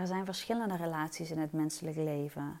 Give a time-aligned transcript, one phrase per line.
[0.00, 2.60] Er zijn verschillende relaties in het menselijk leven.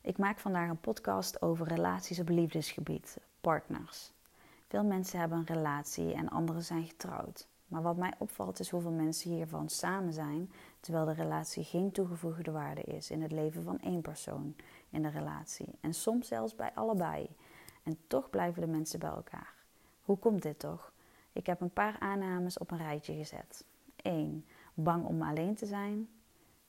[0.00, 4.12] Ik maak vandaag een podcast over relaties op liefdesgebied, partners.
[4.68, 7.46] Veel mensen hebben een relatie en anderen zijn getrouwd.
[7.66, 12.50] Maar wat mij opvalt is hoeveel mensen hiervan samen zijn, terwijl de relatie geen toegevoegde
[12.50, 14.54] waarde is in het leven van één persoon
[14.88, 15.78] in de relatie.
[15.80, 17.28] En soms zelfs bij allebei.
[17.82, 19.54] En toch blijven de mensen bij elkaar.
[20.02, 20.92] Hoe komt dit toch?
[21.32, 23.64] Ik heb een paar aannames op een rijtje gezet.
[23.96, 24.44] 1.
[24.74, 26.08] Bang om alleen te zijn.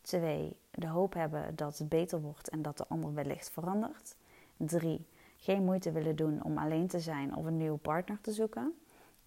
[0.02, 0.56] 2.
[0.72, 4.16] De hoop hebben dat het beter wordt en dat de ander wellicht verandert.
[4.58, 5.06] 3.
[5.38, 8.74] Geen moeite willen doen om alleen te zijn of een nieuwe partner te zoeken.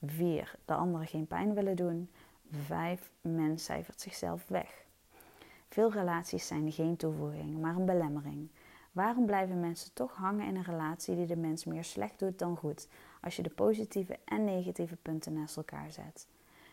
[0.02, 0.54] 4.
[0.64, 2.10] De anderen geen pijn willen doen.
[2.50, 3.10] 5.
[3.20, 4.84] Men cijfert zichzelf weg.
[5.68, 8.50] Veel relaties zijn geen toevoeging, maar een belemmering.
[8.92, 12.56] Waarom blijven mensen toch hangen in een relatie die de mens meer slecht doet dan
[12.56, 12.88] goed,
[13.20, 16.26] als je de positieve en negatieve punten naast elkaar zet?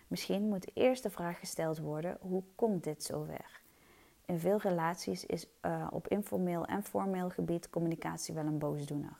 [0.07, 3.60] Misschien moet eerst de vraag gesteld worden: hoe komt dit zover?
[4.25, 9.19] In veel relaties is uh, op informeel en formeel gebied communicatie wel een boosdoener.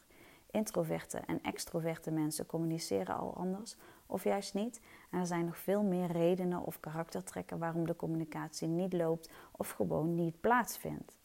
[0.52, 4.82] Introverte en extroverte mensen communiceren al anders of juist niet.
[5.10, 9.70] En er zijn nog veel meer redenen of karaktertrekken waarom de communicatie niet loopt of
[9.70, 11.18] gewoon niet plaatsvindt.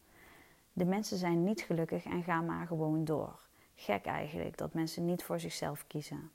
[0.73, 3.47] De mensen zijn niet gelukkig en gaan maar gewoon door.
[3.75, 6.31] Gek eigenlijk dat mensen niet voor zichzelf kiezen.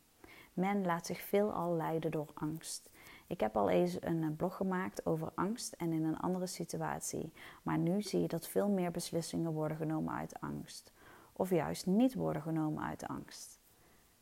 [0.54, 2.90] Men laat zich veelal leiden door angst.
[3.32, 7.32] Ik heb al eens een eh, blog gemaakt over angst en in een andere situatie.
[7.64, 10.94] Maar nu zie je dat veel meer beslissingen worden genomen uit angst.
[11.34, 13.60] Of juist niet worden genomen uit angst.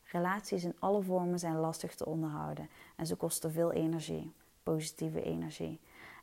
[0.03, 5.79] Relaties in alle vormen zijn lastig te onderhouden en ze kosten veel energie, positieve energie.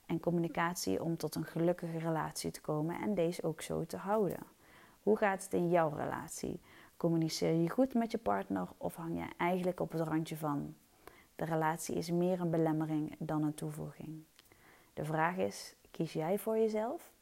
[0.07, 4.41] En communicatie om tot een gelukkige relatie te komen en deze ook zo te houden.
[5.03, 6.61] Hoe gaat het in jouw relatie?
[6.97, 10.75] Communiceer je goed met je partner of hang je eigenlijk op het randje van?
[11.37, 14.25] De relatie is meer een belemmering dan een toevoeging.
[14.95, 17.13] De vraag is: kies jij voor jezelf